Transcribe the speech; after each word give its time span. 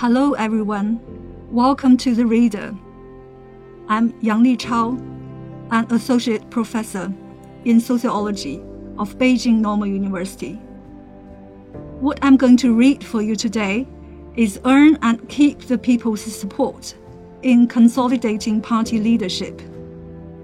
Hello, 0.00 0.34
everyone. 0.34 1.00
Welcome 1.50 1.96
to 1.96 2.14
The 2.14 2.24
Reader. 2.24 2.72
I'm 3.88 4.14
Yang 4.20 4.42
Li 4.44 4.56
Chao, 4.56 4.90
an 5.72 5.88
associate 5.90 6.48
professor 6.50 7.12
in 7.64 7.80
sociology 7.80 8.62
of 8.96 9.18
Beijing 9.18 9.58
Normal 9.58 9.88
University. 9.88 10.52
What 11.98 12.20
I'm 12.22 12.36
going 12.36 12.56
to 12.58 12.76
read 12.76 13.02
for 13.02 13.22
you 13.22 13.34
today 13.34 13.88
is 14.36 14.60
Earn 14.64 14.98
and 15.02 15.28
Keep 15.28 15.62
the 15.62 15.76
People's 15.76 16.20
Support 16.20 16.94
in 17.42 17.66
Consolidating 17.66 18.60
Party 18.60 19.00
Leadership, 19.00 19.60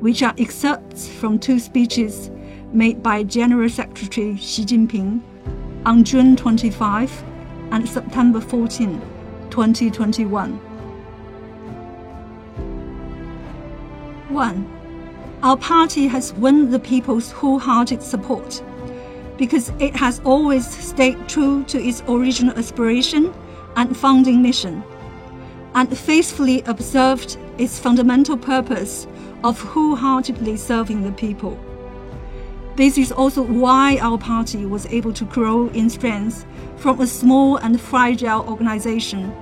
which 0.00 0.22
are 0.22 0.34
excerpts 0.36 1.08
from 1.08 1.38
two 1.38 1.58
speeches 1.58 2.30
made 2.74 3.02
by 3.02 3.22
General 3.22 3.70
Secretary 3.70 4.36
Xi 4.36 4.66
Jinping 4.66 5.22
on 5.86 6.04
June 6.04 6.36
25 6.36 7.24
and 7.70 7.88
September 7.88 8.42
14, 8.42 9.17
2021. 9.50 10.60
1. 14.28 15.38
Our 15.42 15.56
party 15.56 16.06
has 16.06 16.32
won 16.34 16.70
the 16.70 16.78
people's 16.78 17.30
wholehearted 17.30 18.02
support 18.02 18.62
because 19.36 19.70
it 19.78 19.94
has 19.94 20.20
always 20.24 20.66
stayed 20.66 21.28
true 21.28 21.64
to 21.64 21.80
its 21.80 22.02
original 22.08 22.58
aspiration 22.58 23.32
and 23.76 23.96
founding 23.96 24.42
mission, 24.42 24.82
and 25.74 25.96
faithfully 25.96 26.62
observed 26.62 27.38
its 27.56 27.78
fundamental 27.78 28.36
purpose 28.36 29.06
of 29.44 29.60
wholeheartedly 29.60 30.56
serving 30.56 31.04
the 31.04 31.12
people. 31.12 31.56
This 32.78 32.96
is 32.96 33.10
also 33.10 33.42
why 33.42 33.98
our 34.00 34.16
party 34.16 34.64
was 34.64 34.86
able 34.86 35.12
to 35.14 35.24
grow 35.24 35.66
in 35.70 35.90
strength 35.90 36.46
from 36.76 37.00
a 37.00 37.08
small 37.08 37.56
and 37.56 37.80
fragile 37.80 38.48
organization, 38.48 39.34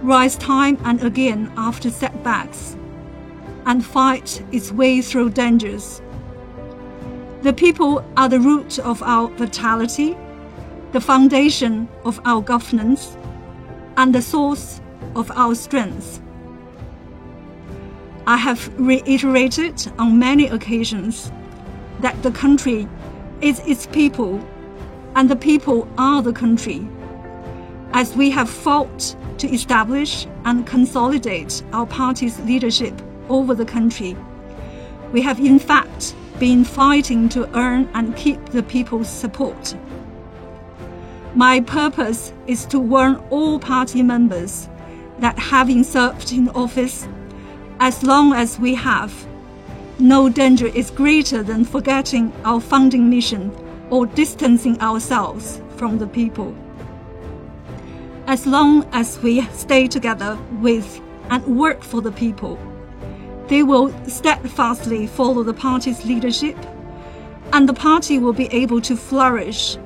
rise 0.00 0.36
time 0.36 0.78
and 0.82 1.02
again 1.02 1.52
after 1.58 1.90
setbacks, 1.90 2.74
and 3.66 3.84
fight 3.84 4.42
its 4.52 4.72
way 4.72 5.02
through 5.02 5.32
dangers. 5.32 6.00
The 7.42 7.52
people 7.52 8.02
are 8.16 8.30
the 8.30 8.40
root 8.40 8.78
of 8.78 9.02
our 9.02 9.28
vitality, 9.28 10.16
the 10.92 11.00
foundation 11.02 11.90
of 12.06 12.18
our 12.24 12.40
governance, 12.40 13.18
and 13.98 14.14
the 14.14 14.22
source 14.22 14.80
of 15.14 15.30
our 15.32 15.54
strength. 15.54 16.22
I 18.26 18.38
have 18.38 18.72
reiterated 18.80 19.92
on 19.98 20.18
many 20.18 20.46
occasions 20.46 21.30
that 22.00 22.22
the 22.22 22.30
country 22.30 22.88
is 23.40 23.60
its 23.60 23.86
people 23.86 24.40
and 25.14 25.30
the 25.30 25.36
people 25.36 25.88
are 25.98 26.22
the 26.22 26.32
country. 26.32 26.86
As 27.92 28.14
we 28.14 28.30
have 28.30 28.50
fought 28.50 29.16
to 29.38 29.48
establish 29.48 30.26
and 30.44 30.66
consolidate 30.66 31.62
our 31.72 31.86
party's 31.86 32.38
leadership 32.40 32.94
over 33.28 33.54
the 33.54 33.64
country, 33.64 34.16
we 35.12 35.22
have 35.22 35.40
in 35.40 35.58
fact 35.58 36.14
been 36.38 36.64
fighting 36.64 37.28
to 37.30 37.48
earn 37.56 37.88
and 37.94 38.14
keep 38.16 38.44
the 38.50 38.62
people's 38.62 39.08
support. 39.08 39.74
My 41.34 41.60
purpose 41.60 42.32
is 42.46 42.66
to 42.66 42.78
warn 42.78 43.16
all 43.30 43.58
party 43.58 44.02
members 44.02 44.68
that 45.18 45.38
having 45.38 45.84
served 45.84 46.32
in 46.32 46.48
office 46.50 47.08
as 47.80 48.02
long 48.02 48.32
as 48.32 48.58
we 48.58 48.74
have, 48.74 49.12
no 49.98 50.28
danger 50.28 50.66
is 50.66 50.90
greater 50.90 51.42
than 51.42 51.64
forgetting 51.64 52.30
our 52.44 52.60
founding 52.60 53.08
mission 53.08 53.50
or 53.88 54.06
distancing 54.06 54.78
ourselves 54.80 55.62
from 55.76 55.98
the 55.98 56.06
people. 56.06 56.54
As 58.26 58.46
long 58.46 58.86
as 58.92 59.18
we 59.22 59.42
stay 59.52 59.86
together 59.86 60.36
with 60.60 61.00
and 61.30 61.44
work 61.46 61.82
for 61.82 62.02
the 62.02 62.12
people, 62.12 62.58
they 63.48 63.62
will 63.62 63.94
steadfastly 64.06 65.06
follow 65.06 65.42
the 65.42 65.54
party's 65.54 66.04
leadership, 66.04 66.56
and 67.52 67.68
the 67.68 67.74
party 67.74 68.18
will 68.18 68.32
be 68.32 68.48
able 68.48 68.80
to 68.82 68.96
flourish. 68.96 69.78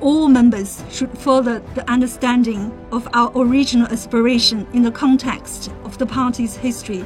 All 0.00 0.28
members 0.28 0.82
should 0.90 1.16
further 1.16 1.60
the 1.74 1.88
understanding 1.88 2.76
of 2.92 3.08
our 3.14 3.32
original 3.34 3.86
aspiration 3.86 4.66
in 4.74 4.82
the 4.82 4.90
context 4.90 5.70
of 5.84 5.96
the 5.96 6.06
party's 6.06 6.56
history 6.56 7.04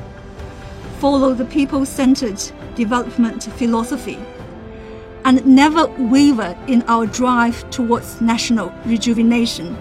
follow 0.98 1.32
the 1.32 1.44
people 1.44 1.86
centered 1.86 2.40
development 2.74 3.44
philosophy, 3.54 4.18
and 5.24 5.44
never 5.46 5.86
waver 5.98 6.56
in 6.66 6.82
our 6.88 7.06
drive 7.06 7.68
towards 7.70 8.20
national 8.20 8.72
rejuvenation. 8.84 9.76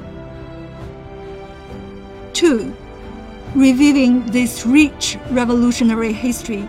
2. 2.33 2.75
Reviewing 3.55 4.25
this 4.27 4.65
rich 4.65 5.17
revolutionary 5.31 6.13
history, 6.13 6.67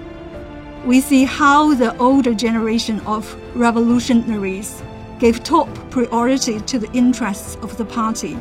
we 0.87 1.01
see 1.01 1.25
how 1.25 1.75
the 1.75 1.95
older 1.99 2.33
generation 2.33 3.01
of 3.01 3.37
revolutionaries 3.55 4.83
gave 5.19 5.43
top 5.43 5.69
priority 5.91 6.61
to 6.61 6.79
the 6.79 6.91
interests 6.93 7.57
of 7.57 7.77
the 7.77 7.85
party, 7.85 8.39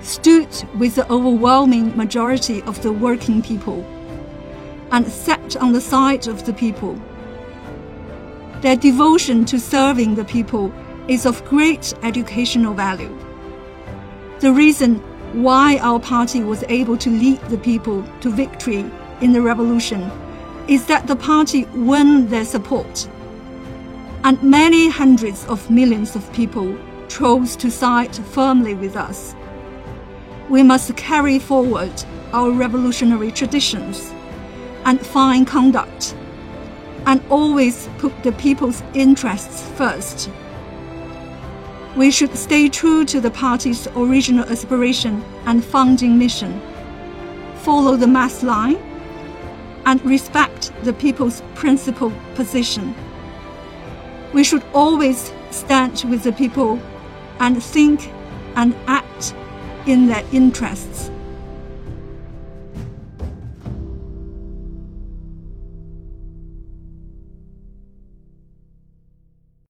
stood 0.00 0.48
with 0.78 0.96
the 0.96 1.08
overwhelming 1.12 1.96
majority 1.96 2.62
of 2.62 2.82
the 2.82 2.90
working 2.90 3.42
people 3.42 3.84
and 4.92 5.06
sat 5.06 5.56
on 5.56 5.72
the 5.72 5.80
side 5.80 6.26
of 6.26 6.44
the 6.46 6.52
people. 6.52 7.00
Their 8.60 8.76
devotion 8.76 9.44
to 9.46 9.58
serving 9.58 10.14
the 10.14 10.24
people 10.24 10.72
is 11.08 11.26
of 11.26 11.44
great 11.46 11.94
educational 12.02 12.74
value. 12.74 13.16
The 14.40 14.52
reason 14.52 14.96
why 15.32 15.78
our 15.78 16.00
party 16.00 16.42
was 16.42 16.64
able 16.68 16.96
to 16.98 17.10
lead 17.10 17.40
the 17.42 17.58
people 17.58 18.04
to 18.20 18.30
victory 18.30 18.84
in 19.20 19.32
the 19.32 19.40
revolution 19.40 20.10
is 20.68 20.86
that 20.86 21.06
the 21.06 21.16
party 21.16 21.64
won 21.74 22.26
their 22.28 22.44
support. 22.44 23.08
And 24.24 24.42
many 24.42 24.88
hundreds 24.88 25.46
of 25.46 25.70
millions 25.70 26.14
of 26.14 26.32
people 26.32 26.76
chose 27.08 27.56
to 27.56 27.70
side 27.70 28.14
firmly 28.14 28.74
with 28.74 28.96
us. 28.96 29.34
We 30.48 30.62
must 30.62 30.96
carry 30.96 31.38
forward 31.38 31.92
our 32.32 32.50
revolutionary 32.50 33.30
traditions 33.30 34.12
and 34.84 35.04
fine 35.04 35.44
conduct, 35.44 36.14
and 37.06 37.22
always 37.30 37.88
put 37.98 38.22
the 38.22 38.32
people's 38.32 38.82
interests 38.94 39.62
first. 39.76 40.30
We 41.96 42.10
should 42.10 42.36
stay 42.36 42.68
true 42.68 43.04
to 43.06 43.20
the 43.20 43.30
party's 43.30 43.88
original 43.96 44.44
aspiration 44.44 45.24
and 45.46 45.64
founding 45.64 46.18
mission, 46.18 46.60
follow 47.56 47.96
the 47.96 48.06
mass 48.06 48.42
line, 48.42 48.78
and 49.86 50.04
respect 50.04 50.72
the 50.84 50.92
people's 50.92 51.42
principal 51.54 52.12
position. 52.34 52.94
We 54.32 54.44
should 54.44 54.62
always 54.72 55.32
stand 55.50 56.04
with 56.08 56.22
the 56.22 56.32
people 56.32 56.80
and 57.40 57.62
think 57.62 58.12
and 58.54 58.74
act 58.86 59.34
in 59.86 60.06
their 60.06 60.24
interests. 60.32 61.10